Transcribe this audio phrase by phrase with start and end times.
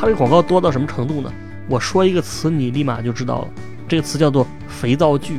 [0.00, 1.30] 它这个广告多到什么程度呢？
[1.68, 3.48] 我说一个词，你立马就知道了。
[3.86, 5.38] 这个词叫做“肥皂剧”。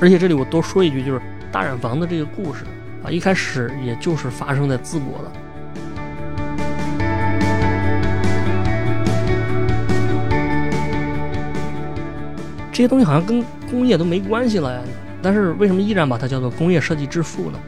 [0.00, 1.20] 而且这里我多说一句，就是
[1.50, 2.64] 大染坊的这个故事
[3.02, 5.32] 啊，一开始也就是发生在淄博的。
[12.70, 14.80] 这些东西好像跟工业都没关系了呀，
[15.22, 17.58] 但是为什么依然把它叫做工业设计之父呢？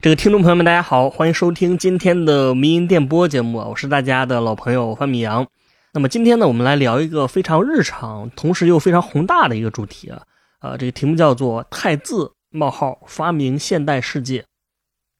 [0.00, 5.46] 这个听众朋友们，大家好，欢迎收听今天的迷音电波节目啊，我是大家的老朋友范米阳。
[5.94, 10.20] 那么今天呢，我们来聊一个非常日常，同时又非常宏大的一个主题啊，
[10.60, 14.44] 呃，这个题目叫做“汰字冒号发明现代世界”。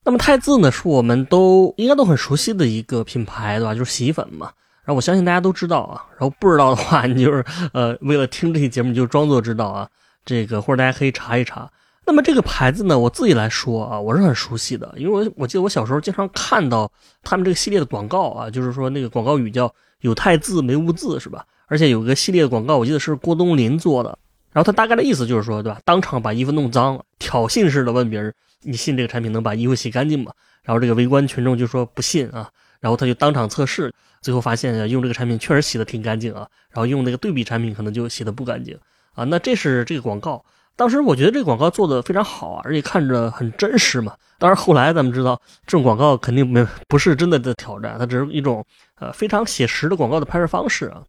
[0.05, 3.74] 那么汰字呢，是我们都应该都很熟悉的一个品牌，对吧？
[3.74, 4.50] 就是洗衣粉嘛。
[4.84, 9.88] 然后我相信大家都知道啊，然后不知道的话， 你就是呃，为了听这期节目，你就装作知道啊。
[10.27, 11.70] 这个或者大家可以查一查。
[12.06, 16.91] 那么这个牌子呢，我自己来说啊，我是很熟悉的，因为我我记得我小时候经常看到
[17.22, 21.46] 他们这个系列的广告啊，就是说那个广告语叫“有太字没污字”是吧？
[21.66, 24.18] 而且有个系列的广告，我记得是郭冬临做的，
[24.52, 25.80] 然后他大概的意思就是说，对吧？
[25.83, 38.78] 当场把衣服弄脏，挑衅式的问别人：“你信这个产品能把衣服洗干净吗？”然后这个围观群众就说不信啊，然后他就当场测试，最后发现用这个产品确实洗的挺干净啊，然后用那个对比产品可能就洗的不干净
[39.12, 39.24] 啊。
[39.24, 40.44] 那这是这个广告。
[40.76, 44.16] 当时我觉得这个广告做的非常好啊，而且看着很真实嘛。
[44.38, 48.64] 当然后来咱们知道，这种广告肯定没不是真的的挑战，它只是一种
[48.96, 51.04] 呃非常写实的广告的拍摄方式啊。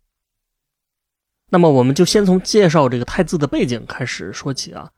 [1.50, 4.92] 那么我们就先从介绍这个汰字的背景开始说起啊。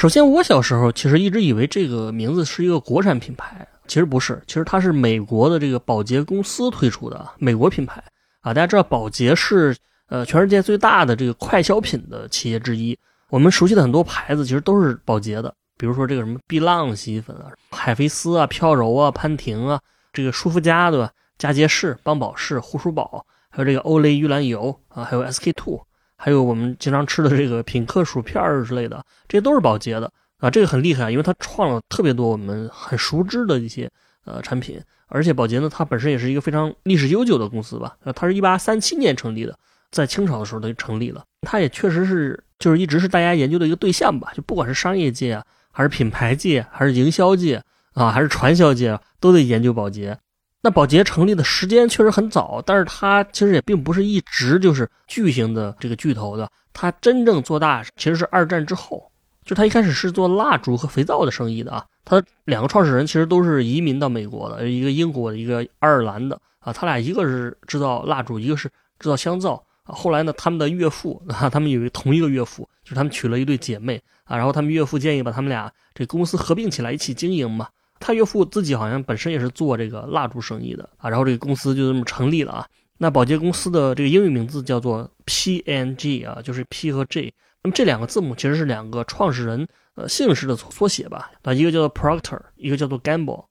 [0.00, 8.02] 首先，我小时候其实一直以为这个名字是一个国产品牌，其实不是，其实它是美国的这个保洁公司推出的美国品牌
[8.40, 8.54] 啊。
[8.54, 9.76] 大家知道保洁是
[10.08, 12.98] 呃全世界最大的这个快消品的企业之一。
[13.28, 19.78] 我们熟悉的很多牌子其实都是保洁的，比如说这个什么碧浪洗衣粉啊、海飞丝啊、飘柔啊、潘婷啊，
[20.14, 21.10] 这个舒肤佳对吧？
[21.36, 25.78] 佳洁士、邦宝适、护舒宝，还有这个欧蕾玉兰油啊，还有 SK two，
[26.22, 30.50] 还有我们经常吃的这个品客薯片儿之类的，这些都是宝洁的啊。
[30.50, 33.90] 这个很厉害，因为它创了特别多我们很熟知的一些
[34.26, 37.96] 呃产品，而且宝洁呢，它本身也是一个非常历史悠久的公司吧？
[38.14, 39.58] 它是一八三七年成立的，
[39.90, 42.44] 在清朝的时候它就成立了，它也确实是。
[42.60, 45.42] 就是一直是大家研究的一个对象吧，就不管是商业界啊，
[45.72, 47.62] 还是品牌界，还是营销界
[47.94, 50.18] 啊，还是传销界，都得研究宝洁。
[50.62, 56.50] 那保洁成立的时间确实很早，但是它其实也并不是一直就是巨型的这个巨头的。
[56.72, 59.10] 它真正做大其实是二战之后，
[59.44, 61.84] 就它一开始是做蜡烛和肥皂的生意的啊。
[62.04, 66.72] 它两个创始人其实都是移民到美国的，一个英国的，一个爱尔兰的啊。
[66.72, 69.62] 他俩一个是制造蜡烛，一个是制造香皂。
[69.84, 77.66] 后来呢，他们的岳父啊，他们有一同一个岳父，就是他们娶了一对姐妹啊，然后他们岳父建议把他们俩这公司合并起来一起经营嘛。
[78.00, 82.66] 他岳父自己好像本身也是做这个蜡烛生意的啊，然后这个公司就这么成立了啊。
[82.98, 87.32] 那宝洁公司的这个英语名字叫做 PNG 啊，就是 P 和 G。
[87.62, 91.30] 那么这两个字母其实是两个创始人呃姓氏的缩写吧？
[91.42, 93.44] 啊，一个叫做 Proctor，一个叫做 Gamble。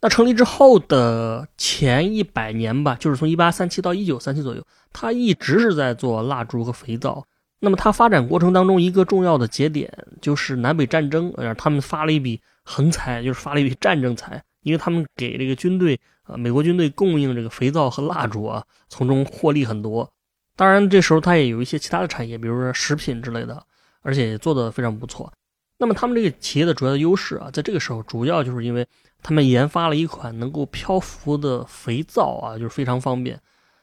[0.00, 4.62] 那成立之后的前一百年吧，就是从一八三七到一九三七左右，
[4.92, 7.26] 它一直是在做蜡烛和肥皂。
[7.58, 20.08] 那么它发展过程当中一个重要的节点就是南北战争，呃，他们发了一笔横财，就是发了一笔战争财，因为他们给这个军队，呃，美国军队供应这个肥皂和蜡烛啊，从中获利很多。
[20.54, 23.64] 当然这时候它也有一些其他的产业，比如说食品之类的，
[24.02, 25.32] 而且做得非常不错。
[25.78, 28.86] 那么他们这个企业的主要的优势啊，在这个时候主要就是因为。
[29.20, 33.36] 他们研发了一款能够漂浮的肥皂啊，就是非常方便。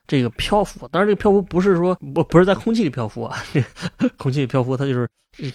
[0.07, 3.37] 这个漂浮，当然这个漂浮不是说不不是在空气里漂浮啊，
[4.15, 5.05] 空气里漂浮它就是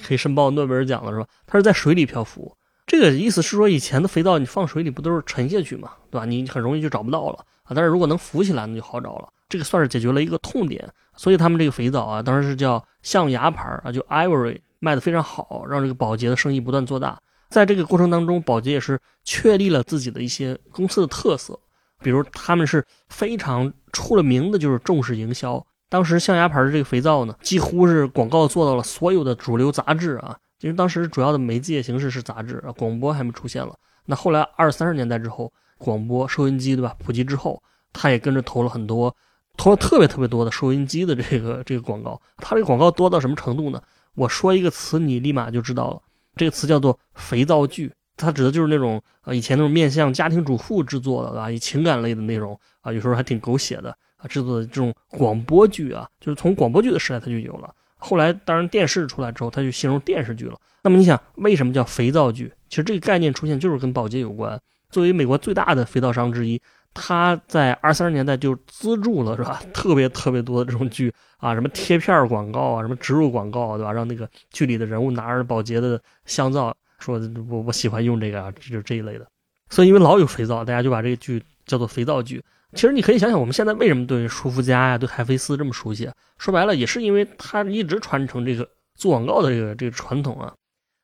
[0.06, 1.26] 可以申报诺贝尔奖了是吧？
[1.47, 2.55] 它是在水里漂浮。
[2.91, 6.25] 这个意思是说，以前的肥皂你放水里不都是沉下去嘛，对吧？
[6.25, 7.71] 你很容易就找不到了啊。
[7.73, 9.29] 但是如果能浮起来，那就好找了。
[9.49, 17.17] 这个算是解决了一个痛点，所以他们这个肥皂啊，当时是叫象牙牌啊，就 Ivory 卖的非常好，让这个宝洁的生意不断做大。
[17.49, 21.57] 在这个过程当中，宝洁也是确立了自己的一些公司的特色，
[22.03, 25.65] 比如他们是非常出了名的，就是重视营销。
[25.89, 33.75] 当时象牙牌的这个肥皂呢，几乎是广告做到了所有的主流杂志啊，因为当时主要的媒介形式是杂志啊，广播还没出现了。
[34.05, 37.62] 那后来二三十年代之后，广播、收音机对吧普及之后，
[37.93, 39.15] 他也跟着投了很多，
[39.57, 42.21] 投了特别特别多的收音机的这个这个广告。
[42.37, 43.83] 他这个广告多到什么程度呢？
[44.15, 46.03] 我说一个词，你立马就知道了。
[46.37, 57.75] 这个词叫做“肥皂剧”，它指的就是那种呃以前那种面向家庭主妇制作的啊，以情感类的内容啊，有时候还挺狗血的啊制作的这种广播剧啊，就是从广播剧的时代它就有了。
[58.00, 60.58] 后来当然电视出来之后，它就形容电视剧了。
[60.82, 62.52] 那么你想，为什么叫肥皂剧？
[62.69, 64.58] 其实这个概念出现就是跟保洁有关。
[64.91, 66.61] 作为美国最大的肥皂商之一，
[66.94, 69.62] 他在二三十年代就资助了，是吧？
[69.73, 73.93] 特别特别多的这种剧啊，什么贴片广告啊，什么植入广告，对吧？
[73.93, 79.26] 让那个剧里的人物拿着保洁的香皂，说我我喜欢用这个啊，就是这一类的。
[79.69, 82.43] 所以因为老有肥皂，大家就把这个剧叫做肥皂剧。
[82.73, 86.11] 其实你可以想想，我们现在为什么对舒肤佳呀、对海飞丝这么熟悉？
[86.39, 90.55] 说白了，也是因为它一直传承这个做广告的这个这个传统啊。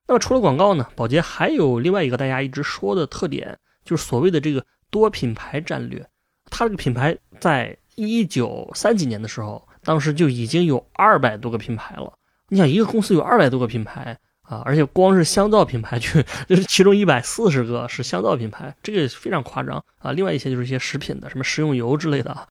[0.07, 6.07] 那么除了广告呢，宝洁还有另外一个大家一直说的特点，就是所谓的这个多品牌战略。
[6.51, 12.13] 它这个品牌在一九三几年的时候，当时就已经有二百多个品牌了。
[12.49, 14.17] 你想，一个公司有二百多个品牌。
[14.49, 16.09] 啊，而且光是香皂品牌就
[16.49, 20.13] 就是其中一百四十个是香皂品牌，这个非常夸张啊。
[20.13, 22.49] 另外一些就是一些食品的，什么食用油之类的。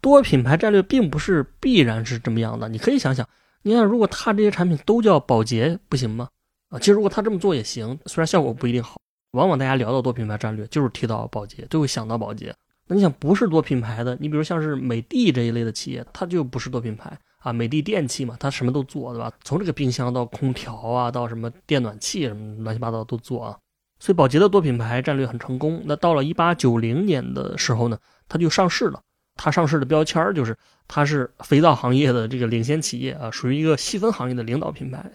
[0.00, 2.68] 多品牌战略并不是必然是这么样的。
[2.68, 3.28] 你可以想想，
[3.62, 6.28] 你看如果他这些产品都叫宝洁，不行吗？
[6.70, 9.00] 啊，其实如果他这么做也行，虽然效果不一定好。
[9.32, 12.54] 往往大家聊到多品牌战略，就是提到宝洁，就会想到宝洁。
[12.86, 17.16] 那你想不是多品牌的，你比如像是美的这一类的企业，它就不是多品牌。
[17.42, 19.30] 啊，美的电器嘛，它什么都做，对吧？
[19.42, 23.58] 从这个冰箱到空调啊，到什么电暖器什么乱七八糟都做啊。
[23.98, 25.82] 所以宝洁的多品牌战略很成功。
[25.84, 27.98] 那到了一八九零年的时候呢，
[28.28, 29.00] 它就上市了。
[29.34, 30.56] 它上市的标签就是
[30.86, 35.10] 它是肥皂行业的这个领先企业啊，属于一个细分行业的领导品牌。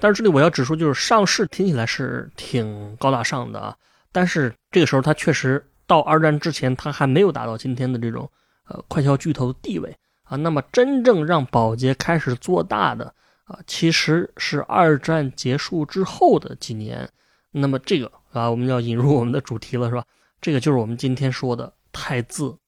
[0.00, 3.76] 但是这里我要指出，就是上市听起来是挺高大上的啊，
[4.10, 8.30] 但是这个时候它确实到二战之前，它还没有达到今天的这种
[8.68, 9.94] 呃快消巨头的地位。
[10.28, 13.14] 啊，那么真正让宝洁开始做大的
[13.44, 17.08] 啊，其实是二战结束之后的几年。
[17.50, 20.04] 那么这个啊，我们要引入我们的主题了，是吧？
[20.40, 22.58] 这个就是我们今天说的汰渍。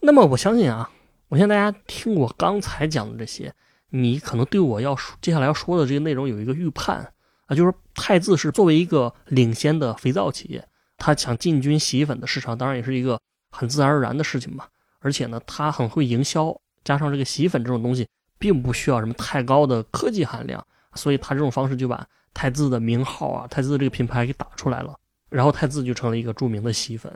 [0.00, 0.90] 那么我相信啊，
[1.28, 3.52] 我相信大家听我刚才讲的这些，
[3.90, 7.12] 你可能对我要说接下来要说的这个内容有一个预判
[7.44, 10.66] 啊，就是汰渍是作为一个领先的肥皂企业，
[10.96, 14.66] 它想进军洗衣粉的市场，当然也是一个很自然而然的事情嘛。
[15.00, 16.58] 而且呢，它很会营销。
[16.84, 18.06] 加上这个洗衣粉这种东西，
[18.38, 24.96] 并不需要什么太高的科技含量，所以他这种方式就把汰渍的名号啊、汰渍这个品牌给打出来了，
[25.28, 27.12] 然后汰渍就成了一个著名的洗衣粉。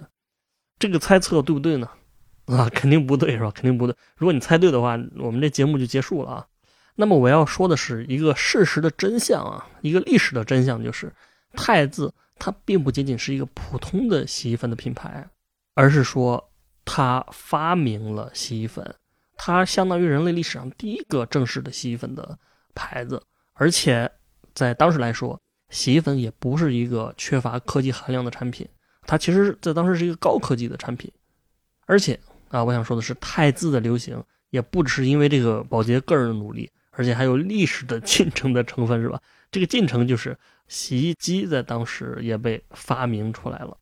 [0.79, 1.89] 这个猜测对不对呢？
[2.47, 3.51] 啊，肯定不对是吧？
[3.53, 3.97] 肯定不对。
[4.17, 6.47] 如果你猜对的话，我们这节目就结束了啊。
[6.97, 11.13] 那么我要说的是一个事实的真相啊，一个历史的真相就是，
[11.55, 15.27] 汰渍它并不仅仅是一个普通的洗衣粉的品牌，
[15.75, 16.51] 而是说
[16.85, 18.95] 它发明了洗衣粉。
[19.37, 22.39] 它相当于人类历史上第一个正式的洗衣粉的
[22.75, 23.23] 牌子，
[23.55, 24.11] 而且
[24.55, 25.41] 在当时来说，
[25.71, 28.69] 洗衣粉也不是一个缺乏科技含量的产品，
[29.03, 31.11] 它其实在当时是一个高科技的产品。
[31.87, 39.21] 而且啊，我想说的是，汰渍的流行也不只是因为这个保洁个人的努力，而且还有历史的进程的成分，是吧？
[39.51, 40.37] 这个进程就是
[40.69, 43.77] 洗衣机在当时也被发明出来了。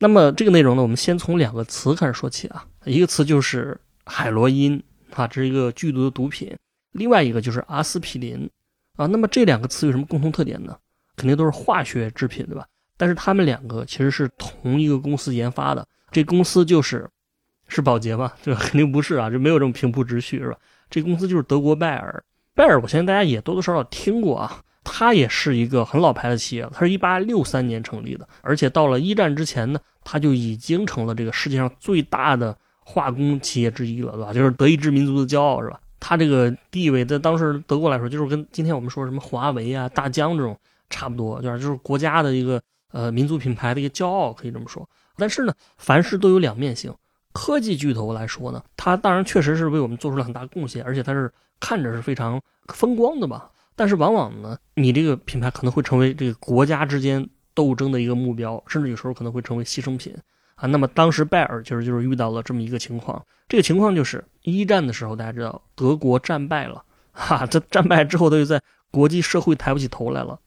[0.00, 2.64] 那么这个内容呢，我们先从两个词开始说起啊。
[2.84, 4.82] 一个词就是海洛因
[5.14, 6.54] 啊，这是一个剧毒的毒品；
[6.92, 8.48] 另外一个就是阿司匹林
[8.96, 9.06] 啊。
[9.06, 10.76] 那么这两个词有什么共同特点呢？
[11.16, 12.64] 肯定都是化学制品，对吧？
[12.96, 17.08] 但是他们两个其实是同一个公司研发的，这公司就是
[17.66, 18.36] 是宝洁吧？
[18.40, 20.56] 这 肯定不是啊，这没有这么平铺直叙，是吧？
[20.88, 22.22] 这公司就是德国拜耳。
[22.54, 24.62] 拜耳，我相信大家也多多少少听过啊。
[24.90, 34.32] 它也是一个很老牌的企业，它是一八六三年成立的，而且到了一战之前呢，它就已经成了这个世界上最大的化工企业之一了，对吧？
[34.32, 35.78] 就是德意志民族的骄傲，是吧？
[36.00, 42.60] 它这个地位在当时德国来说，就是跟今天我们说什么华为啊、大疆这种差不多，就是就是国家的一个
[42.92, 44.88] 呃民族品牌的一个骄傲，可以这么说。
[45.16, 46.92] 但是呢，凡事都有两面性，
[47.32, 51.30] 科技巨头来说呢，它当然确实是为我们做出了很大贡献，而且它是
[51.60, 53.50] 看着是非常风光的吧。
[53.78, 60.12] 但是往往呢，你这个品牌可能会成为这个国家之间斗争的一个目标，甚至有时候可能会成为牺牲品
[60.56, 60.66] 啊。
[60.66, 66.82] 那么当时拜耳其实就是遇到了这么一个情况，这个情况就是一战的时候，大家知道德国战败了，
[67.12, 70.40] 哈， 这战败之后他就在国际社会抬不起头来了，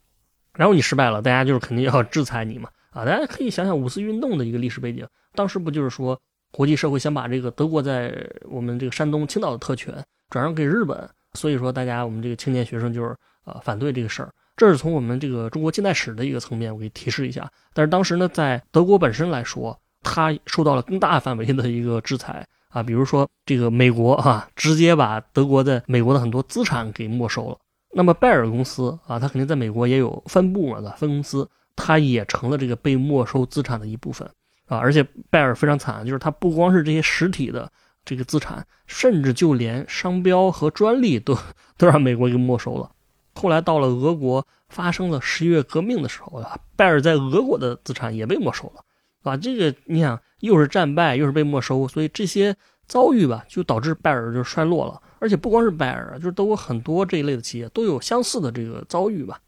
[0.52, 6.20] 然后你失败了，大家就是肯定要制裁你嘛，啊，大家可以想想五四运动的一个历史背景，当时不就是说
[6.50, 11.08] 国际社会想把这个德国在我们这个山东青岛的特权转让给日本。
[11.34, 17.50] 所以说，大家我们这个青年学生就是呃反对这个事儿，这是从我们这个中国近代史的一个层面，我给提示一下。
[17.72, 27.58] 但是当时呢，在德国本身来说，它受到了更大范围的一个制裁啊，比如说这个美国啊，直接把德国在美国的很多资产给没收了。
[27.94, 34.28] 那么拜耳公司啊，它肯定在美国也有分部嘛，的分公司，它也成了这个被没收资产的一部分。
[34.66, 37.70] 啊，而且拜耳非常惨，就是他不光是这些实体的
[38.04, 41.36] 这个资产，甚至就连商标和专利都
[41.76, 42.90] 都让美国给没收了。
[43.34, 48.84] 后来到了俄国发生了十一月革命的时候啊，拜耳在俄国的资产也被没收了，
[49.22, 52.54] 啊，这个你想又是战败又是被没收，所以这些
[52.86, 55.00] 遭遇吧，就导致拜耳就衰落了。
[55.18, 59.38] 而且不光是拜耳，就是德国很多这一类的企业都有相似的这个遭遇吧，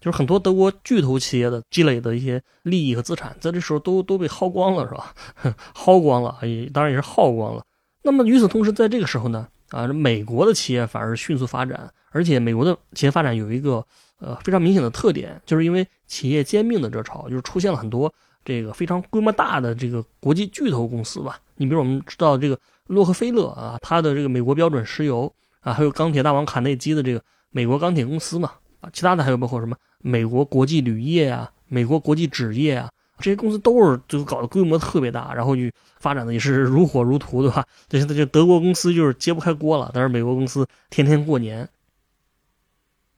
[0.00, 5.12] 就是很多德国巨头企业的积累的一些利益和资产，在这时候都都被薅光了，是吧？
[5.74, 7.64] 薅光了，也当然也是耗光了。
[8.04, 13.84] 那么与此同时，在这个时候呢，啊，美国的企业反而迅速发展，而且美国的企业发展有一个
[14.20, 18.12] 呃非常明显的特点，就是因为企业兼并的热潮，就是出现了很多
[18.44, 21.40] 这个非常规模大的这个国际巨头公司吧。
[21.56, 22.56] 你比如我们知道这个。
[22.88, 32.90] 洛克菲勒啊，他的这个美国标准石油啊，还有钢铁大王卡内基的这个美国钢铁公司嘛啊，其他的还有包括什么美国国际铝业啊、美国国际纸业啊，
[33.24, 35.62] 这些公司都是就搞得规模特别大，然后就
[35.98, 37.64] 发展的也是如火如荼，对吧？
[37.88, 41.66] 这现在就德国公司就是揭不开锅了，但是美国公司天天过年。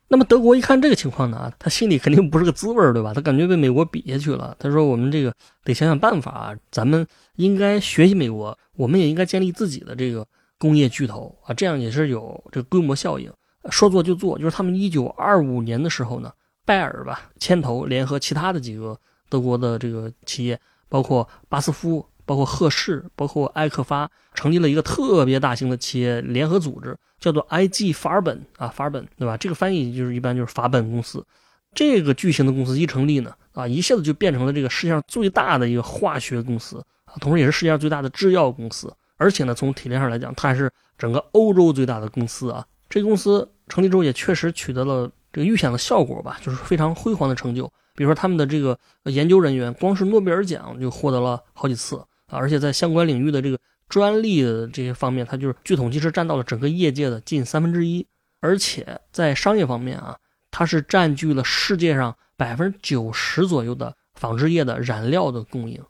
[0.07, 3.13] 那么德国一看这个情况呢，他心里肯定不是个滋味儿，对吧？
[3.13, 4.55] 他感觉被美国比下去了。
[4.61, 5.35] 他说：“我们这个
[5.65, 10.25] 得想想办法，咱们应该学习美国，我们也应该建立自己的这个
[10.57, 13.29] 工业巨头啊，这样也是有这个规模效应。
[13.71, 16.33] 说做就做，就是他们一九二五年的时候呢，
[16.65, 18.97] 拜耳吧牵头联合其他的几个
[19.29, 29.37] 德国的这个企业，包括巴斯夫。”包括赫氏，包括埃克发，成立了一个特别大型的企业联合组织，叫做 IG 法尔本啊，法尔本，对吧？
[29.37, 31.25] 这个翻译就是一般就是法本公司。
[31.73, 36.85] 这个巨型的公司一成立呢，啊，一下子就变成了这个世界上最大的一个化学公司，
[37.21, 38.93] 同时也是世界上最大的制药公司。
[39.19, 40.69] 而且呢，从体量上来讲，它还是
[40.99, 42.67] 整个欧洲最大的公司啊。
[42.91, 47.73] 这个公司成立之后，也确实取得了这个预想的效果吧，就是非常辉煌的成就。
[47.97, 51.97] 比如说他们的这个研究人员，光是诺贝尔奖就获得了好几次。
[52.27, 58.07] 啊，而且在相关领域的这个专利的这些方面，它就是据统计是占到了整个业界的近三分之一。
[58.41, 60.17] 而且在商业方面啊，
[60.51, 65.81] 它是占据了世界上百分之九十左右的纺织业的染料的供应。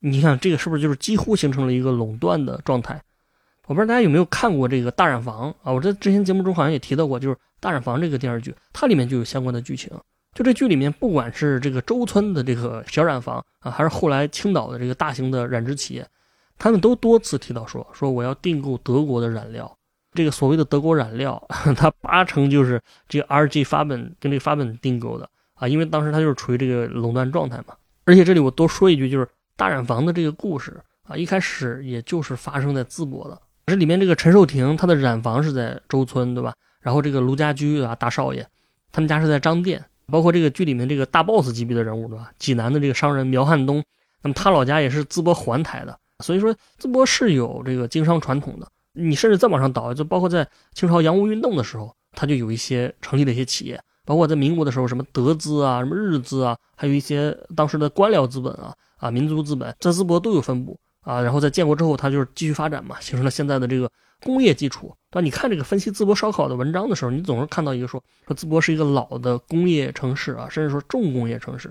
[0.00, 3.00] 你看这个是不是就是几乎形成了一个垄断的状态？
[3.66, 5.72] 我不知道大家有没有看过这个《大染坊》啊？
[5.72, 9.90] 我在之前节目中好像也提到过，就是《大染坊》这个电视剧，它里面就有相关的剧情。
[10.34, 16.06] 就这剧里面，不管是这个周村的这个小染坊啊，还是后来青岛的这个大型的染织企业，
[16.58, 19.70] 他们都多次提到说，说我要订购德国的染料。
[20.14, 21.42] 这个所谓的德国染料，
[21.76, 27.74] 它八成就是这个 RG 发本跟这个发本订购的啊，因为当时它就是处于这个垄断状态嘛。
[28.04, 33.40] 而且这里我多说一句，就是大染坊的这个故事啊，一开始也就是发生在淄博的。
[33.66, 36.54] 这里面这个陈寿亭，他的染坊是在周村，对吧？
[36.80, 38.46] 然后这个卢家驹啊，大少爷，
[38.90, 39.82] 他们家是在张店。
[40.12, 42.30] 包括这个剧里面这个大 boss 级别的人物，对吧？
[42.38, 43.82] 济南的这个商人苗汉东，
[44.22, 48.68] 那么他老家也是淄博环台的，所以说淄博是有这个经商传统的。
[48.92, 61.20] 你甚至再往上倒，就包括在清朝洋务运动的时候，他就有一些成立的一些企业，包括在民国的时候，什么德资啊，什么日资啊，还有一些当时的官僚资本啊，啊，民族资本在淄博都有分布啊。
[61.20, 63.90] 然后在建国之后，它就是继续发展嘛，形成了现在的这个
[64.22, 64.94] 工业基础。
[65.10, 65.20] 对吧？
[65.20, 71.70] 你看这个分析淄博烧烤的文章的时候，你总是看到一个说说淄博是一个老的工业城市啊，甚至说重工业城市。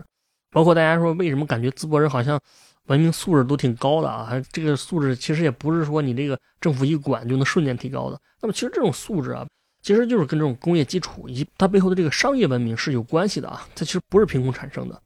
[0.52, 2.40] 包括大家说为什么感觉淄博人好像
[2.88, 4.32] 文明素质都挺高的啊？
[4.52, 8.20] 这个素质其实也不是说你这个政府一管就能瞬间提高的。
[8.42, 9.48] 那么其实这种素质啊，
[9.82, 13.66] 其实就是跟这种工业基础以及它背后的这个商业文明是有关系的啊。
[13.74, 15.02] 它其实不是凭空产生的。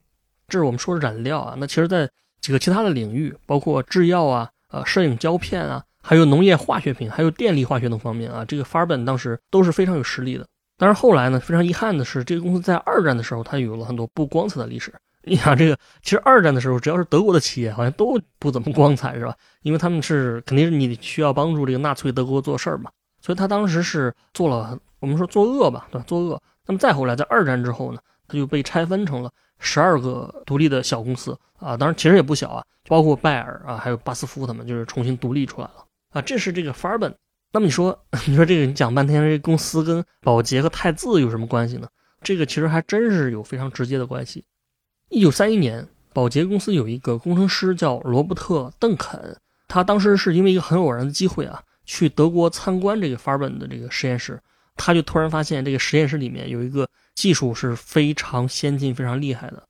[0.48, 1.54] 这是我们说的染料啊。
[1.58, 2.10] 那其实在
[2.46, 5.82] 几个其他的领域，包括制药啊、呃摄影胶片啊。
[6.00, 10.46] 还有农业化学品，还有电力化学等方面啊，这个法尔本当时都是非常有实力的。
[10.78, 14.94] 但是后来呢，非常遗憾的是，这个公司在二战的时候，它有了很多不光彩的历史。
[15.24, 19.34] 你想，这个其实二战的时候，只要是德国的企业，好像都不怎么光彩，是吧？
[19.62, 22.88] 因为他们是肯定是你需要帮助这个纳粹德国做事儿嘛，
[23.20, 26.04] 所以他当时是做了我们说作恶吧，对吧？
[26.06, 26.40] 作恶。
[26.66, 27.98] 那么再后来，在二战之后呢，
[28.28, 35.84] 他就被拆分成了十二个独立的小公司啊，当然其实也不小啊，包括拜耳啊，还有巴斯夫他们，就是重新独立出来了。
[36.10, 37.14] 啊，这是这个法尔本。
[37.52, 41.88] 那么你说， 你说这个你讲半天，这公司跟宝洁和泰字有什么关系呢？
[42.22, 44.44] 这个其实还真是有非常直接的关系。
[45.08, 49.36] 一九三一年，宝洁公司有一个工程师叫罗伯特·邓肯，
[49.68, 54.40] 他当时是因为一个很偶然的机会啊，去德国参观这个法尔本的这个实验室，
[54.74, 59.60] 他就突然发现这个实验室里面有一个技术是非常先进、非常厉害的。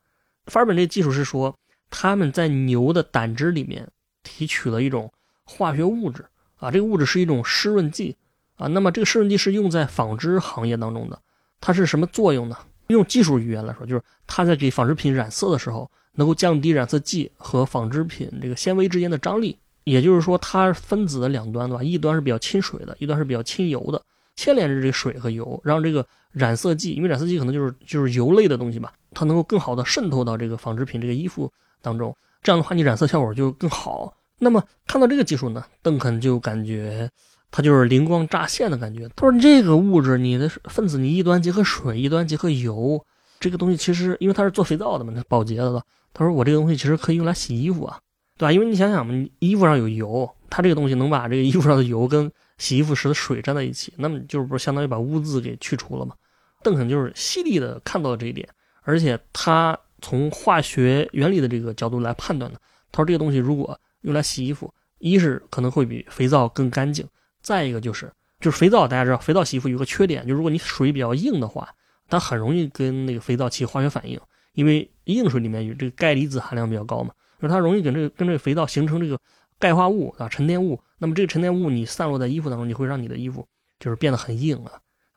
[0.47, 1.57] 法尔本这个技术是说，
[1.89, 3.89] 他们在牛的胆汁里面
[4.23, 5.11] 提取了一种
[5.45, 6.27] 化学物质。
[6.59, 8.17] 啊，这个物质是一种湿润剂
[8.57, 8.67] 啊。
[8.67, 11.21] 那么这个湿润剂是用在纺织行业当中的，
[11.61, 12.57] 它是什么作用呢？
[12.87, 19.59] 用技术语言来说，就是它在给纺织品染色的时候，能够降低染色剂和纺织品这个纤维之间的张力。
[19.85, 21.85] 也就是说，它分子的两端，对吧？
[21.85, 24.03] 一端是比较亲水的，一端是比较亲油的，
[24.37, 31.51] 牵连着这个水和油，让这个染色剂，因为染色剂可能就是就是油类的东西吧，它能够更好的渗透到这个纺织品这个衣服
[31.83, 32.15] 当中。
[32.43, 34.15] 这样的话，你染色效果就更好。
[34.39, 37.11] 那么看到这个技术呢，邓肯就感觉
[37.51, 39.09] 他就是灵光乍现的感觉。
[39.17, 43.03] 他说：“这个物质，你的分子，你一端结合水，一端结合油，
[43.41, 45.83] 这个东西其实因为它是做肥皂的嘛，那保洁的。
[46.13, 47.99] 他说我这个东西其实可以用来洗衣服啊。”
[48.39, 48.53] 对吧？
[48.53, 56.15] 因为你想想嘛，你衣服上有油，它这个东西能把这个衣服上的油跟洗衣服时的水粘在一起，那么就是不是相当于把污渍给去除了吗？
[56.63, 58.49] 邓肯就是犀利的看到了这一点，
[58.83, 62.61] 而且他从化学原理的这个角度来判断的，
[62.91, 67.07] 他说这个东西如果用来洗衣服，一是可能会比肥皂更干净，
[67.43, 71.69] 再一个就是就是肥皂大家知道，肥皂洗衣服有个缺点，就如果你水比较硬的话，
[72.09, 74.19] 它很容易跟那个肥皂起化学反应，
[74.55, 77.13] 因为硬水里面有这个钙离子含量比较高嘛。
[77.41, 79.21] 就是它容易跟这个跟这个肥皂形成这个
[79.59, 83.47] 钙化物啊沉淀物，那么这个沉淀物你散落在衣服当中，你会让你的衣服
[83.79, 84.73] 就是变得很硬啊。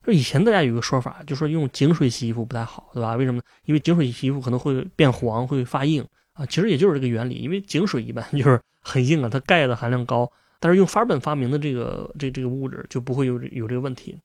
[0.06, 3.16] 就以前大家有个说法，就说用井水洗衣服不太好，对吧？
[3.16, 3.44] 为什么呢？
[3.66, 6.46] 因为井水洗衣服可能会变黄，会发硬啊。
[6.46, 14.18] 其实也就是这个原理，因为井水一般 就是很硬啊，它钙的含量高，但是用法本发明的这个这这个物质就不会有有这个问题。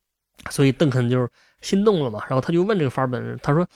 [0.50, 1.28] 所以邓肯就是
[1.61, 3.66] 心动了嘛，然后他就问这个法本，他说。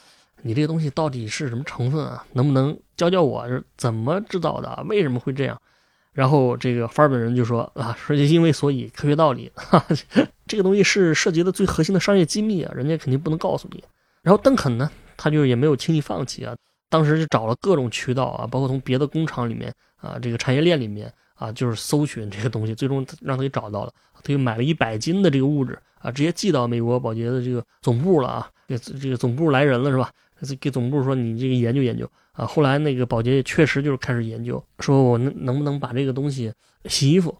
[0.42, 2.24] 你这个东西到底是什么成分啊？
[2.34, 4.84] 能不能教教我是怎么制造的？
[4.88, 5.60] 为什么会这样？
[6.12, 9.84] 然后这个法本人就说啊，说因为所以科学道理，哈
[10.46, 13.82] 这个东西是涉及的最核心的商业机密啊，人家肯定不能告诉你。
[14.22, 16.56] 然后邓肯呢，他就也没有轻易放弃啊，
[16.90, 30.10] 当时就找了各种渠道啊，包括从别的工厂里面啊，这个产业链里面啊，就是搜寻这个东西，最终让他给找到了，他就买了一百斤的这个物质啊，直接寄到美国宝洁的这个总部了啊，这这个总部来人了是吧？
[30.60, 36.52] 给总部说你这个研究研究啊，后来那个保洁也确实就是开始研究，说我能能不能把这个东西
[36.84, 37.36] 洗衣服。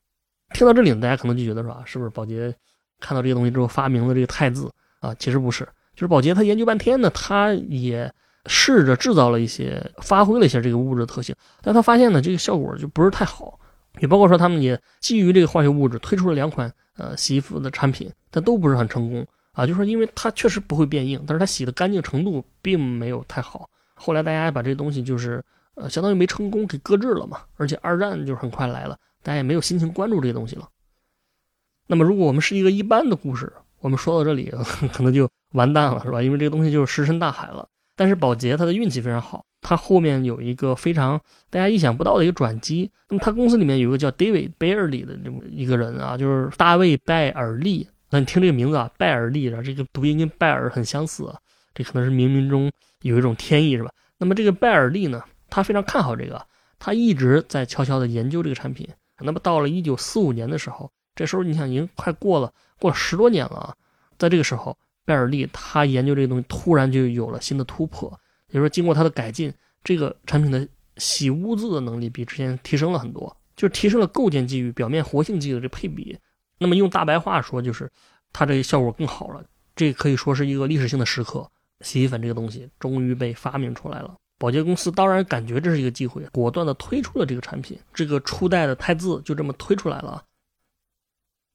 [0.54, 2.54] 听到这里，大家可能就觉得说啊，是不是保洁
[3.00, 4.70] 看到这个东西之后发明了这个汰字
[5.00, 5.14] 啊？
[5.14, 8.12] 其实不是，就是保洁他研究半天呢，他也
[8.46, 13.58] 试着制造了一些，发挥了一下这个物质的特性，但他发现呢，这个效果就不是太好。
[14.00, 19.26] 也包括说他们也基于这个化学物质推出了两款呃洗衣服的产品，但都不是很成功。
[19.58, 23.68] 啊，就说因为它确实不会变硬，但是它洗的干净程度并没有太好。
[23.94, 25.44] 后来大家把这东西就是
[25.74, 27.40] 呃，相当于没成功给搁置了嘛。
[27.56, 30.68] 而且二战就是很快来了，大家也没有心情关注这些东西了。
[31.88, 34.54] 那么如果我们是一个一般的故事，我们说到这里
[34.92, 36.22] 可能就完蛋了，是吧？
[36.22, 37.68] 因为这个东西就是石沉大海了。
[37.96, 42.88] 但是宝洁他的运气非常好，他后面有一个非常大家意想不到的一个转机。
[43.08, 47.88] 那么他公司里面有一个叫 David Bailey 的这么一个人啊，就是大卫拜尔利。
[48.10, 51.34] 那你听这个名字啊，拜尔利，啊，这个读音跟拜尔很相似，
[51.74, 52.70] 这可能是冥冥中
[53.02, 53.92] 有一种天意，是吧？
[54.16, 56.44] 那么这个拜尔利呢，他非常看好这个，
[56.78, 58.88] 他一直在悄悄的研究这个产品。
[59.20, 63.74] 那么到了一九四五年的时候，这时候你想已经快过了过了十多年了啊，
[64.16, 68.08] 在这个时候，拜尔利他研究这个东西突然就有了新的突破，
[68.48, 69.52] 也就是说经过他的改进，
[69.84, 70.66] 这个产品的
[70.96, 76.16] 洗污渍的能力比之前提升了很多，就是提升了构件剂与表面活性剂的这配比。
[76.58, 77.90] 那么用大白话说，就是
[78.32, 79.42] 它这个效果更好了。
[79.76, 81.48] 这可以说是一个历史性的时刻，
[81.80, 84.14] 洗衣粉这个东西终于被发明出来了。
[84.38, 87.78] 宝洁公司当然感觉这是一个机会，果断的推出了这个产品。
[87.92, 90.22] 这个初代的钛字就这么推出来了。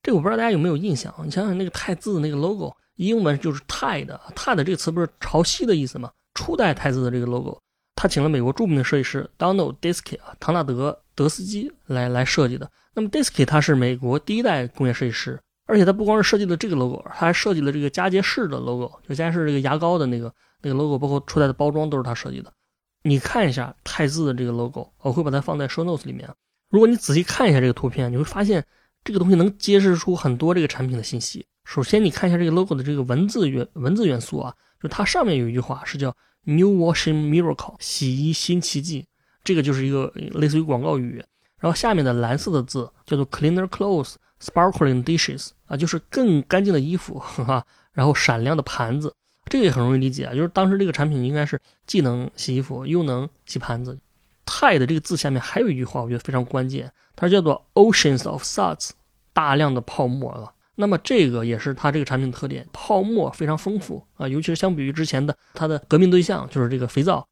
[0.02, 1.14] 这我不知道大家有没有印象？
[1.24, 6.12] 你想想那个钛字那个 logo，英文就是 Tide，Tide 这个词不是潮汐的意思吗？
[6.34, 7.62] 初代钛字的这个 logo，
[7.96, 12.70] 他请了美国著名的设计师 Donald Diskey，唐纳德德斯基来来设计的。
[12.94, 22.52] 那么 Disky 他是美国第一代工业设计师，而且他不光是设计了这个 logo，他还设计了这个佳洁士的 logo，就佳洁士这个牙膏的那个那个 logo，包括出来的包装都是他设计的。
[23.04, 26.30] 你看一下泰字的这个 logo，我会把它放在 show notes 里面。
[26.70, 28.64] 如果你仔细看一下这个图片，你会发现
[29.04, 31.46] 这个东西能揭示出很多这个产品的信息。
[31.66, 39.06] 首先，你看一下这个 logo 的这个文字元文字元素啊，就它上面有一句话是叫 New Washing Miracle，洗衣新奇迹，
[39.44, 41.24] 这个就是一个类似于广告语。
[41.60, 49.14] 然后下面的蓝色的字叫做 cleaner clothes, sparkling dishes 啊，就是更干净的衣服，哈，然后闪亮的盘子，
[49.46, 53.98] 这个也很容易理解啊，就是当时这个产品应该是既能洗衣服又能洗盘子。
[54.46, 58.90] Tide 这个字下面还有一句话，我觉得非常关键，它叫做 oceans of suds，
[59.32, 60.52] 大量的泡沫啊。
[60.76, 67.26] 那么这个也是它这个产品的特点，泡沫非常丰富啊，尤其是相比于之前的它的革命对象就是这个肥皂。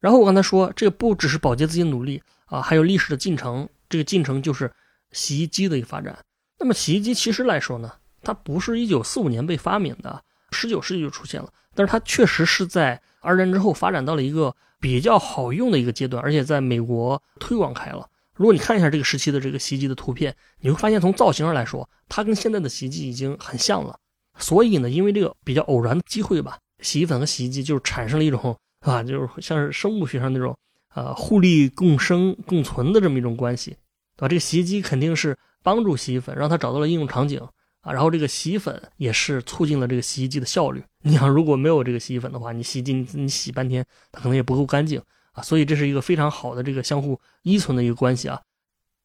[0.00, 2.22] 然后我刚才说，这个不只是保洁自己努力。
[2.46, 4.72] 啊，还有历史的进程，这个进程就是
[5.12, 6.18] 洗衣机的一个发展。
[6.58, 18.08] 那么洗衣机其实来说呢，它不是一九四五年被发明的，十九世纪就出现了，但是它确实是在二战之后发展到了一个比较好用的一个阶段，而且在美国推广开了。
[18.34, 23.94] 如果你看一下这个时期的这个洗衣机的图片，你会发现从造型上来说，它跟现在的洗衣机已经很像了。
[24.38, 30.56] 所以呢，因为这个比较偶然的机会吧，洗衣粉和洗衣机就产生了一种啊，就是像是生物学上那种
[30.94, 33.70] 呃互利共生共存的这么一种关系，
[34.16, 34.28] 对吧？
[34.28, 37.40] 这个洗衣机肯定是帮助洗衣粉，让它找到了应用场景
[37.80, 40.82] 啊，然后这个洗衣粉也是促进了这个洗衣机的效率。
[41.02, 45.42] 你想，如果没有这个洗衣粉的话，你洗衣机你洗半天，它可能也不够干净啊。
[45.42, 48.40] 所以这是一个非常好的这个相互依存的一个关系啊。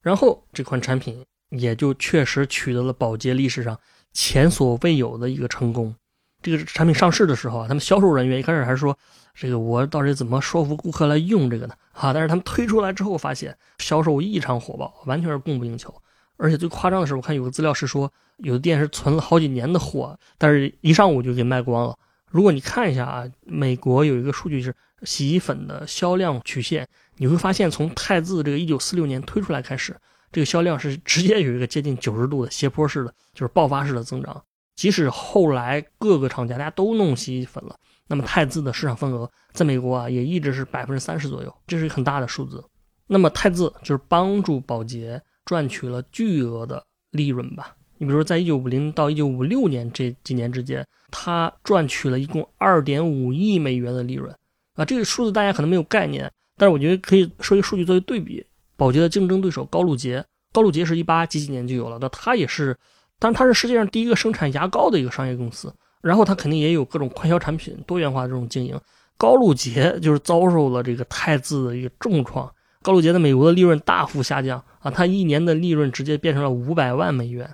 [0.01, 3.79] 然后这款产品也就确实取得了宝洁历史上。
[4.15, 5.95] 前所未有的一个成功，
[6.43, 8.95] 这个产品上市的时候啊，他们销售人员一开始还是说，
[9.33, 11.73] 这个我到底怎么说服顾客来用这个呢？
[11.93, 15.93] 啊，但是他们推出来之后发现销售异常火爆，完全是供不应求。
[16.37, 21.95] 而且最夸张的是，我看有个资料是说，有的店是存了好几年的货，但是一上午就给卖光了。
[22.29, 26.85] 如果你看一下啊，美国有一个数据是洗衣粉的销量曲线，
[27.17, 29.95] 你会发现从汰渍这个一九四六年推出来开始。
[30.31, 34.43] 这个销量是直接有一个接近九十度的斜坡式的，就是爆发式的增长。
[34.75, 37.75] 即使后来各个厂家大家都弄洗衣粉了，
[38.07, 42.63] 那么泰字的市场份额在美国啊也一直是百分之三十左右，这是一个很大的数字。
[43.07, 47.75] 那么泰字就是帮助宝洁赚取了巨额的利润吧？
[47.97, 54.35] 你比如说，在一九五零到一九五六年这几年之间，它赚取了一共二点五亿美元的利润
[54.75, 54.83] 啊！
[54.83, 58.43] 这个数字大家可能没有概念，但是我觉得可以说一个数据作为对比。
[58.75, 62.75] 宝洁的竞争对手高露洁，高露洁是一八几几年就有了，那它也是，
[63.23, 68.77] 但是它是世界上第一个生产牙膏的一个商业公司，然后它肯定也有各种快消产品，多元化的这种经营。
[69.17, 77.47] 高露洁就是遭受了这个汰渍的一个重创，高露洁在美国的利润大幅下降啊，它一年的利润直接变成了五百万美元，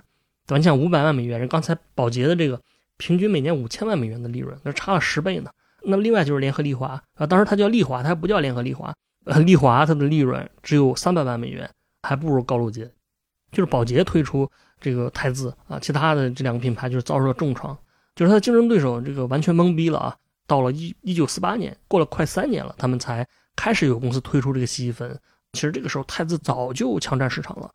[0.44, 0.56] 对吧？
[0.56, 2.60] 你想五百万美元，人刚才宝洁的这个
[2.96, 5.52] 平均每年五千万美元的利润，那差了十倍呢。
[5.84, 8.92] 那另外就是联合利华啊，当时它叫利华，它还不叫联合利华。
[9.26, 11.70] 呃，利华它的利润只有三百万美元，
[12.02, 12.90] 还不如高露洁。
[13.52, 14.48] 就是宝洁推出
[14.80, 17.76] 这个汰渍啊，其他的这两个品牌就是遭受了重创，
[18.14, 20.16] 就是它的竞争对手这个完全懵逼了啊。
[20.46, 25.16] 到了一一九四八年，过了快三年了，他们才开始有公司推出这个洗衣粉。
[25.52, 27.70] 其实这个时候泰字早就抢占市场了。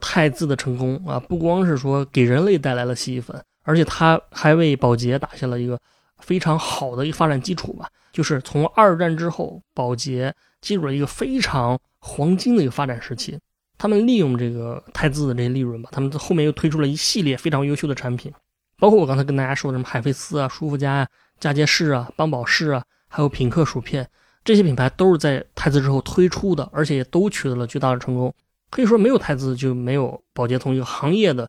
[0.00, 5.80] 泰字的成功啊，不光是说给人类带来了洗衣粉，而且它还为宝洁打下了一个
[6.18, 7.88] 非常好的一个发展基础吧。
[8.12, 10.34] 就是从二战之后，宝洁。
[10.60, 13.40] 进入了一个非常黄金的一个发展时期，
[13.80, 18.30] 他们利用这个汰渍的这些利润吧，他们后面又推出了一系列非常优秀的产品，
[18.78, 24.06] 包括我刚才跟大家说的什么海飞丝啊、舒肤佳啊、佳洁士啊、邦宝适啊，还有品客薯片，
[24.44, 28.30] 这些品牌都是在泰字之后推出的，而且也都取得了巨大的成功。
[28.68, 31.48] 可以说，没有泰字就没有宝洁从一个行业的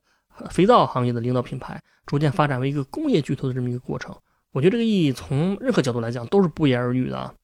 [0.50, 4.16] 肥皂行业的领导品牌，逐渐发展为一个工业巨头的这么一个过程。
[4.54, 7.36] 我觉得这个意义从任何角度来讲都是不言而喻的。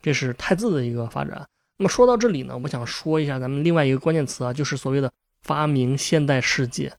[0.00, 1.44] 这是泰字的一个发展。
[1.80, 6.92] 那么说到这里呢，我想说一下咱们另外一个关键词啊，就是所谓的发明现代世界。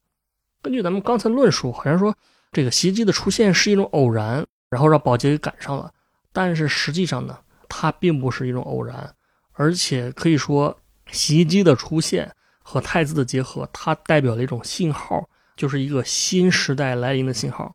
[0.60, 2.12] 根据咱们刚才论述，好像说
[2.50, 5.92] 这个洗衣机的出现是一种偶然，然后让保洁给赶上了。
[6.32, 9.14] 但是实际上呢，它并不是一种偶然，
[9.52, 10.76] 而且可以说
[11.12, 17.72] 洗衣机的出现和泰字的结合，它代表了一种信号，就是一个新时代来临的信号。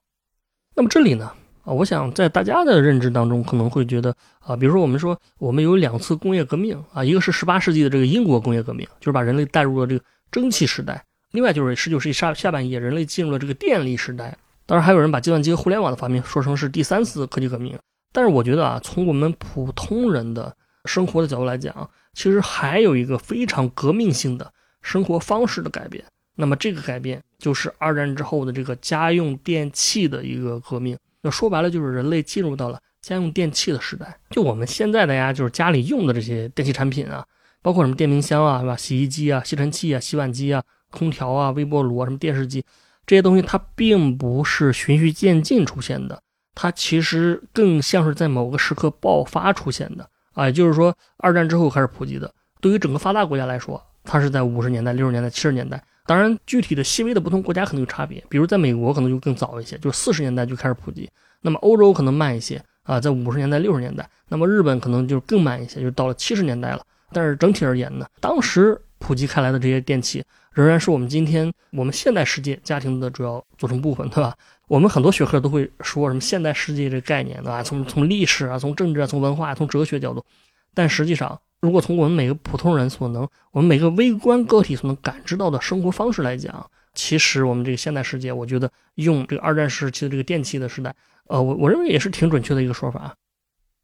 [0.75, 1.33] 那么这里呢？
[1.67, 10.01] 啊，我想在大家的认知当中，可能会觉得啊，比如说我们说我们有两次工业革命啊，一个是十八世纪的这个英国工业革命，就是把人类带入了这个
[10.31, 10.95] 蒸汽时代；
[11.33, 14.37] 另外就是十九世纪下下半叶，人类进入了这个电力时代。
[14.65, 17.77] 当然，还有人把计算机和互联网的发明说成是第三次科技革命。
[18.13, 24.49] 但是我觉得啊，从我们普通人的生活的角度来讲，其实还有一个非常革命性的
[24.81, 26.01] 生活方式的改变。
[26.35, 30.97] 那么这个改变就是二战之后的这个家用电器的一个革命。
[31.21, 34.17] 那说白了就是人类进入到了家用电器的时代。
[34.29, 37.25] 就我们现在大家就是家里用的这些电器产品啊，
[37.61, 38.75] 包括什么电冰箱啊，是吧？
[38.75, 42.63] 洗衣机啊、吸尘器啊、洗碗机啊、空调啊、微波炉啊、什么电视机
[43.05, 46.21] 这些东西，它并不是循序渐进出现的，
[46.53, 50.45] 它其实更像是在某个时刻爆发出现的啊。
[50.45, 52.33] 也就是说，二战之后开始普及的。
[52.59, 55.83] 对于整个发达国家来说，它是在五十年代、六十年代、七十年代。
[56.07, 61.09] 当然，具体的细微的不同国家可能有差别，比如在美国可能就更早一些，就四十年代就开始普及。
[61.41, 64.09] 那么欧洲可能慢一些啊，在五十年代、六十年代。
[64.29, 66.81] 那么日本可能就更慢一些，就到了七十年代了。
[67.11, 74.33] 但是整体而言呢，当时普及开来的这些电器，仍然是我们今天我们现代世界家庭的主要组成部分，对吧？
[74.69, 77.61] 我们很多学科都会说什么现代世界这个概念，对吧？
[77.61, 80.25] 从从历史啊，从政治啊，从文化、从哲学角度，
[80.73, 81.37] 但实际上。
[81.61, 90.93] 如果从我们每个普通人所能，我们每个微观个体所能感知到的生活方式来讲，其实我们这个现代世界，我觉得用这个二战时期的这个电器的时代，
[91.27, 93.15] 呃，我我认为也是挺准确的一个说法。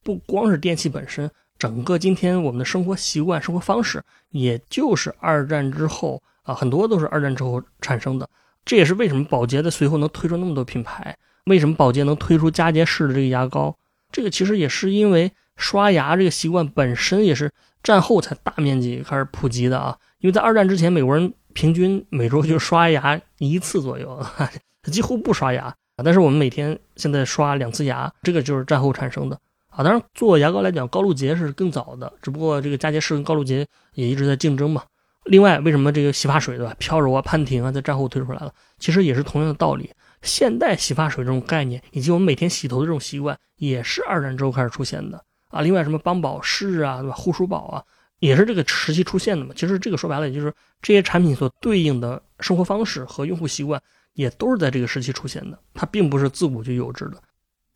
[0.04, 8.30] 不光是电器本身，整个今天我们的生活习惯、生活方式，也就是二战之后啊，很多都是二战之后产生的。
[8.66, 13.76] 这也是为什么宝洁在随后能推出那么多品牌，为什么宝洁能推出佳洁士的这个牙膏。
[14.12, 19.98] 这个其实也是因为刷牙这个习惯本身也是战后才大面积开始普及的啊。
[20.20, 24.26] 因为在二战之前，美国人平均每周就刷牙一次左右，
[24.92, 25.74] 几乎不刷牙。
[26.04, 29.40] 但是我们每天现在刷两次牙，这个就是战后产生的
[29.70, 29.84] 啊。
[29.84, 34.84] 当然，做牙膏来讲，高露洁是更早的，只不过这个佳洁士跟高露洁也一直在竞争嘛。
[35.26, 38.52] 另外，为什么这个洗发水对吧，飘柔啊、潘婷啊，在战后推出来了？
[38.80, 39.92] 其实也是同样的道理。
[40.22, 45.62] 现代洗发水这种概念，以及我们每天洗头的这种习惯，也是二战之后开始出现的啊。
[45.62, 47.16] 另外，什么邦宝适啊，对吧？
[47.16, 47.84] 护舒宝啊，
[48.20, 49.54] 也是这个时期出现的嘛。
[49.56, 53.82] 其实这个说白了，也就是这些产品所对应的生活方式和用户习惯。
[54.16, 57.14] 也都是在这个时期出现的，它并不是自古就有之的。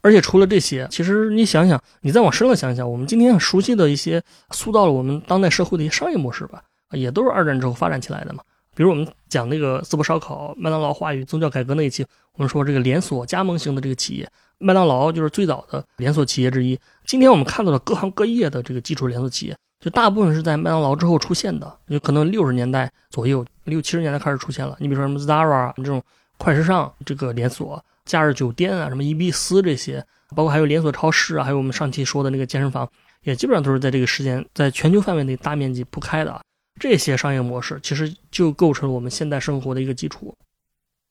[0.01, 6.61] 而且除了这些，其实你想想，你再往深了想想，我们今天很熟悉的一些塑造了我们当代社会的一些商业模式吧，
[6.91, 8.43] 也都是二战之后发展起来的嘛。
[8.75, 16.79] 比如我们讲那个淄博烧烤、麦当劳话语、宗教改革那一期，我们说这个连锁加盟型的这个企业，麦当劳就是最早的连锁企业之一。
[17.05, 19.55] 今天我们看到的各行各业的这个基础连锁企业。
[19.79, 24.75] 就大部分是在麦当劳之后出现的，就可能六十年代左右，六七十年代开始出现了。
[24.79, 26.01] 你比如说什么 Zara 这种
[26.39, 30.03] 快时尚这个连锁，假日酒店啊，什么伊比斯这些，
[30.35, 32.89] 包括还有连锁超市啊，还有我们上期说的那个健身房，
[33.21, 36.41] 也基本上都是在这个时间在全球范围内大面积铺开的。
[36.79, 40.35] 这些商业模式其实就构成了我们现代生活的一个基础。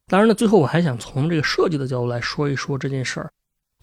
[0.08, 3.30] 当然呢，最后我还想从这个设计的角度来说一说这件事儿，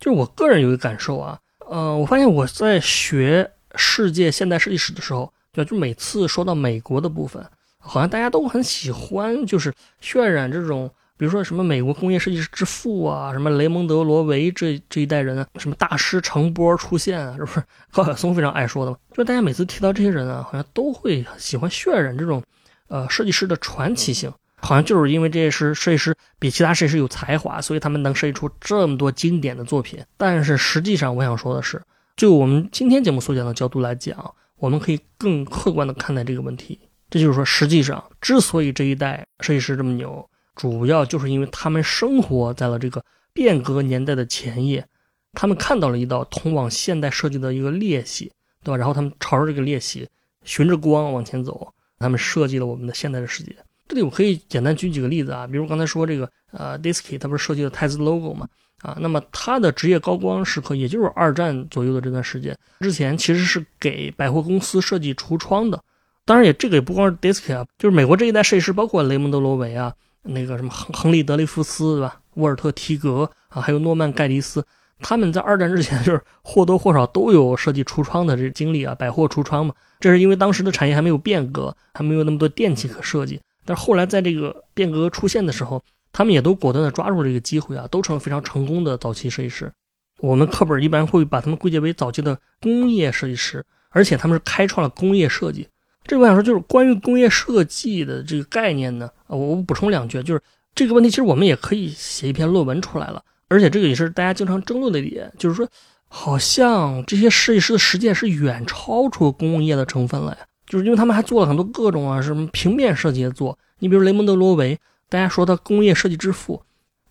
[0.04, 1.40] 就是我个人有一个感受啊，
[1.70, 3.50] 呃，我发现我在学。
[3.76, 5.66] 世界现代设计史的时候，对？
[5.66, 7.44] 就每次说到美国的部分，
[7.80, 10.88] 好像大家都很喜欢，就是渲染这种，
[11.18, 17.64] 比如说什么美国工业设计师之父啊，什么雷蒙德·罗维这这一代人啊，什么大师成波出现啊，是不是？
[17.92, 18.98] 高晓松非常爱说的嘛。
[19.12, 22.44] 就大家每次提到这些人啊，好像都会喜欢渲染这种，
[22.90, 24.32] 呃，设计师的传奇性，
[24.64, 30.00] 好像就是因为这些是设计师比其他设计师有才华，所以他们能设计出这么多经典的作品。
[30.16, 31.82] 但是实际上，我想说的是。
[32.16, 36.80] 就我们今天节目所讲的角度来讲，我们可以更客观的看待这个问题。
[37.10, 44.88] 这就是说，实际上之所以这一代设计师这么牛，主要就是因为他们生活在了这个变革年代的前夜，
[45.34, 48.32] 他们看到了一道通往现代设计的一个裂隙，
[48.64, 48.78] 对吧？
[48.78, 50.08] 然后他们朝着这个裂隙，
[50.44, 53.56] 循着光往前走，他们设计了我们的现代的世界。
[53.88, 58.48] 这里我可以简单举几个例子啊，比如刚才说这个呃，Disky，他不是设计了太子 logo 嘛？
[58.82, 65.82] 啊，那么他的职业高光时刻，也就是二战左右的这段时间之前，其实是给百货公司设计橱窗的。
[66.26, 69.94] 当然，也这个也不光是 Disky 啊，就是美国这一代设计师，包括雷蒙德·罗维啊，
[70.24, 72.20] 那个什么亨亨利·德雷夫斯，对吧？
[72.36, 74.66] 沃尔特·提格啊，还有诺曼·盖迪斯，
[75.00, 79.74] 他们在二战之前就是或多或少都有设计橱窗的这经历啊，百货橱窗嘛。
[80.00, 83.40] 这是因为当时的产业还没有变革，还没有那么多电器可设计。
[83.66, 89.72] 但是后来在这个变革出现的时候，他们也都果断地抓住这个机会啊，都成了非常成功的早期设计师。
[90.20, 95.68] 我们课本一般会把他们归结为早期的工业设计师，而且他们是开创了工业设计。
[96.06, 100.42] 这我想说，就是关于工业设计的这个概念呢，我我补充两句，就是
[100.76, 103.24] 这个问题其实我们也可以写一篇论文出来了。
[103.50, 105.68] 而且这个也是大家经常争论的点，就是说，
[106.08, 114.80] 好像这些设计师的实践是远超出工业的成分了呀，就是因为他们还做了很多各种啊什么平面设计的做，你比如雷蒙德·罗维。
[115.10, 116.60] 大家说他工业设计之父，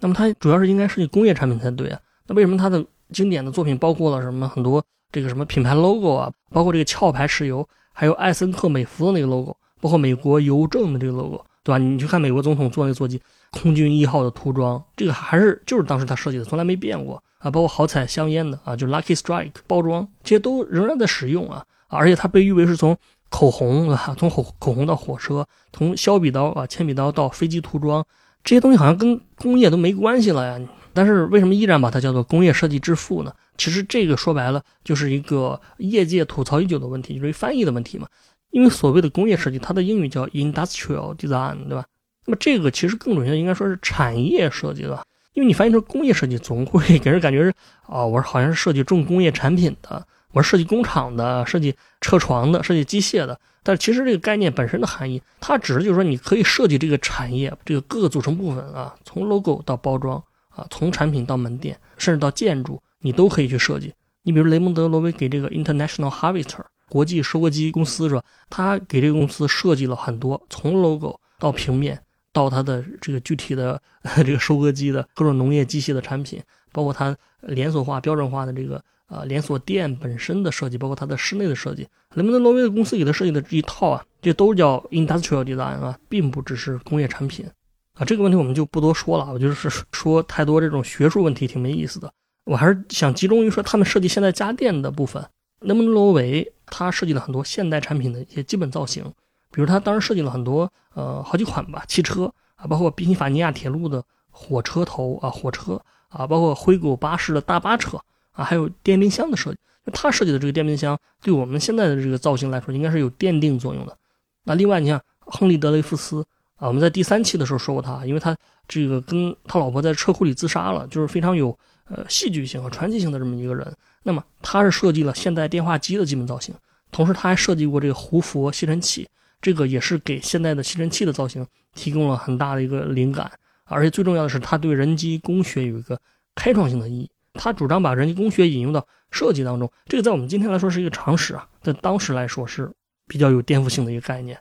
[0.00, 2.00] 那么他主要是应该设计工业产品才对啊。
[2.26, 11.78] 那为什么他的经典的作品包括了什么很多这个什么品牌 logo 啊，包括这个壳牌石油，还有艾森特美孚的那个 logo，包括美国邮政的这个 logo，对吧？
[11.78, 17.48] 你去看美国总统坐那个座机，空军一号的涂装，这个还是就是当时他设计的，从来没变过啊。
[17.52, 21.64] 包括好彩香烟的啊，就 Lucky Strike 包装，这些都仍然在使用啊。
[21.86, 22.96] 而且它被誉为是从。
[23.32, 28.06] 口红啊，从口口红到火车，从削笔刀啊、铅笔刀到飞机涂装，
[28.44, 30.64] 这些东西好像跟工业都没关系了呀。
[30.92, 33.32] 但是为什么依然把它叫做工业设计之父呢？
[33.56, 38.06] 其实这个说白了就是一个业界吐槽已久的问题，就是翻译的问题嘛。
[38.50, 41.84] 因为所谓的工业设计，它的英语叫 industrial design，对吧？
[42.26, 45.02] 那么这个其实更准确应该说是产业设计，对吧？
[45.32, 47.54] 因为你翻译成工业设计，总会给人感觉是
[47.86, 50.06] 啊，我好像是设计重工业产品的。
[50.32, 53.38] 我是设计工厂的，设计车床的，设计机械的。
[53.62, 63.92] 但其实这个概念本身的含义，它指的就是说，你可以设计这个产业这个各个组成部分啊，从 logo 到包装啊，从产品到门店，甚至到建筑，你都可以去设计。
[64.22, 68.22] 你比如雷蒙德·罗威给这个 International Harvester 国际收割机公司是吧？
[68.50, 72.00] 他给这个公司设计了很多，从 logo 到平面，
[72.32, 73.80] 到它的这个具体的
[74.24, 76.42] 这个收割机的各种农业机械的产品。
[76.72, 87.46] 包括它连锁化、标准化的这个呃连锁店本身的设计，包括它的室内的设计，雷蒙德·罗威的公司给他设计的这一套啊，这都叫 industrial design 啊，并不只是工业产品
[87.92, 88.04] 啊。
[88.06, 92.10] 这个问题我们就不多说了，我就是说太多这种学术问题挺没意思的。
[92.44, 95.22] 我还是想集中于说他们设计现代家电的部分。
[95.60, 99.04] 雷蒙德·罗维他设计了很多现代产品的一些基本造型，
[99.52, 108.00] 比如他当时设计了很多呃好几款吧汽车啊，包括宾夕法尼亚铁路的火车头啊火车啊，包括灰狗巴士的大巴车
[108.32, 109.58] 啊，还有电冰箱的设计。
[109.92, 113.96] 他设计的这个电冰箱对我们现在的这个造型来说，应该是有奠定作用的。
[114.44, 116.24] 那另外你像亨利·德雷夫斯
[116.56, 118.36] 啊，我们在第三期的时候说过他，因为他
[118.68, 121.56] 这个跟他老婆在车库里自杀了，就是非常有
[121.88, 123.74] 呃戏剧性和传奇性的这么一个人。
[124.04, 126.54] 那么他是设计了现代电话机的基本造型，
[126.92, 129.08] 同时他还设计过这个胡佛吸尘器，
[129.40, 133.30] 这个也是给现代的吸尘器的造型提供了很大的一个灵感。
[133.64, 136.00] 而且最重要的是，他对人机工学有一个
[136.36, 137.10] 开创性的意义。
[137.34, 142.70] 他主张把人机工学引用到设计当中，这个在我们今天来说是一个常识啊，在当时来说是
[143.06, 144.38] 比较有颠覆性的一个概念。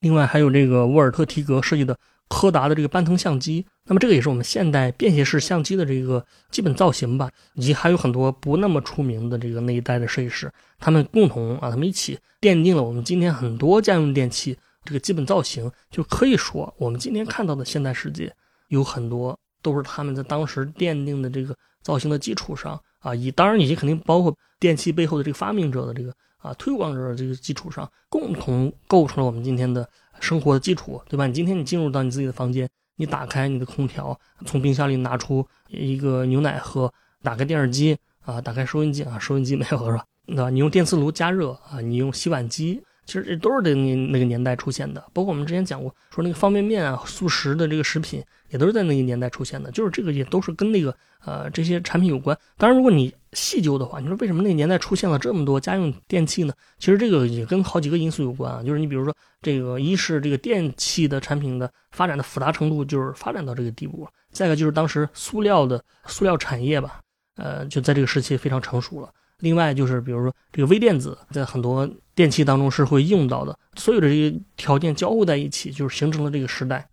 [0.00, 1.96] 另外还有这个沃尔特提格设计的。
[2.28, 15.70] 柯达的这个半腾相机，那么这个也是我们现代便携式相机的这个基本造型吧，以及还有很多不那么出名的这个那一代的设计师，他们共同啊，他们一起奠定了我们今天很多家用电器这个基本造型。
[15.88, 18.34] 就可以说，我们今天看到的现代世界
[18.70, 29.88] 有很多都是他们在当时奠定的这个造型的基础上啊，以当然以及肯定包括电器背后的这个发明者的这个啊推广者的这个基础上，共同构成了我们今天的。
[30.18, 31.26] 生活的基础，对吧？
[31.26, 36.90] 你今天你进入到你自己的房间，你打开你的空调，从冰箱里拿出一个牛奶喝，
[37.22, 37.94] 打开电视机
[38.24, 40.06] 啊，打开收音机啊，收音机没有是吧？
[40.26, 42.82] 对吧你用电磁炉加热啊，你用洗碗机。
[43.04, 49.70] 其实这都是那那个年代出现的，包括我们之前讲过，说那个方便面啊、速食的这个食品，也都是在那个年代出现的。
[49.70, 52.36] 就是这个也都是跟那个呃这些产品有关。
[52.56, 56.52] 当然，如果你细究的话，你说为什么那个年代出现了这么多家用电器呢？
[56.78, 58.62] 其实这个也跟好几个因素有关啊。
[58.62, 67.00] 就是你比如说这个，一是这个电器的产品的发展的复杂程度，就是发展到这个地步了；再一个就是当时塑料的塑料产业吧，
[67.36, 69.10] 呃，就在这个时期非常成熟了。
[69.40, 76.88] 另外就是，比如说这个微电子，在很多电器当中是会用到的，所有的这些条件交互在一起，就是形成了这个时代。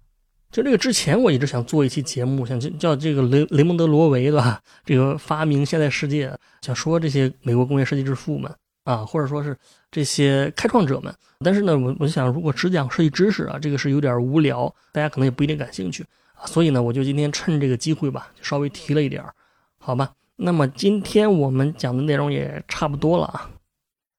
[0.54, 4.62] 就这个之前，我一直想做一期节目，想叫这个雷雷蒙德·罗维，对吧？
[4.86, 9.58] 这个发明现代世界，想说这些美国工业设计之父们啊，或者说是
[9.89, 11.12] 这些开创者们。
[11.44, 16.46] 但是呢，我我想，如果只讲设计知识啊，这个是有点无聊，大家可能也不一定感兴趣啊。
[16.46, 19.26] 所以呢，我就今天趁这个机会吧，就稍微提了一点，
[19.80, 20.13] 好吧？
[20.36, 23.50] 那么今天我们讲的内容也差不多了啊。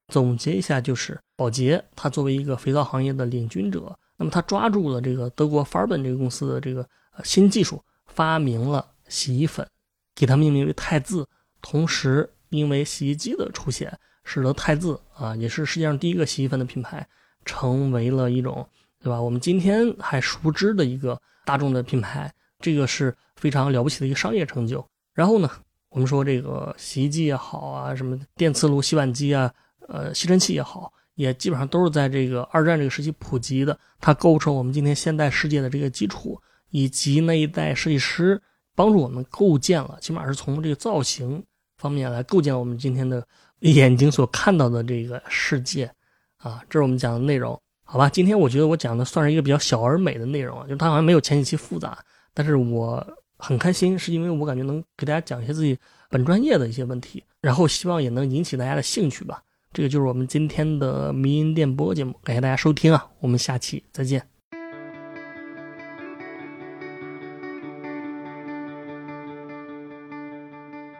[0.08, 6.88] 总结一下，就是宝洁它作为一个肥皂行业的领军者，那么他抓住了这个德国法尔本这个公司的这个
[7.22, 9.66] 新技术，发明了洗衣粉，
[10.14, 11.26] 给它命名为汰渍。
[11.60, 17.06] 同时，因为洗衣机的出现，使得汰渍啊，也是世界上第一个洗衣粉的品牌，
[17.44, 18.68] 成为了一种，
[19.02, 19.20] 对吧？
[19.20, 24.86] 我们今天还熟知的一个大众的品牌，这个是非常了不起的一个商业成就。
[25.12, 25.50] 然后呢？
[25.90, 29.48] 我们说这个洗衣机也好啊，什么电磁炉、洗碗机啊，
[29.86, 33.78] 呃，吸尘器也好，也基本上都是在这个二战这个时期普及的。
[34.00, 38.40] 它构成我们今天现代世界的这个基础，以及那一代设计师
[38.74, 41.42] 帮助我们构建了，起码是从这个造型
[41.78, 43.26] 方面来构建我们今天的
[43.60, 45.90] 眼睛所看到的这个世界
[46.36, 46.62] 啊。
[46.68, 48.08] 这是我们讲的内容，好吧？
[48.08, 51.98] 今天我觉得我讲的算是一个比较小而美的内容，就它好像没有前几期复杂，
[52.32, 53.06] 但是我。
[53.36, 55.76] 很开心，是因为我感觉能给大家讲一些自己
[56.08, 59.42] 本专业的一些问题，然后希望也能引起大家的兴趣吧。
[59.74, 64.22] 这个就是我们今天的迷音电波节目，感谢大家收听啊，我们下期再见。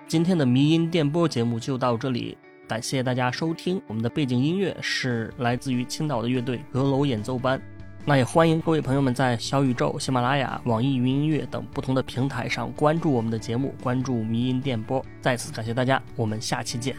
[0.09, 3.81] 今天的迷音电波节目就到这里，感谢大家收听。
[3.87, 7.63] 我们的背景音乐是来自于青岛的乐队阁楼演奏班。
[8.05, 15.05] 那也欢迎各位朋友们在小宇宙、喜马拉雅、网易云音乐等不同的平台上关注我们的节目，关注迷音电波。
[15.21, 16.97] 再次感谢大家，我们下期见。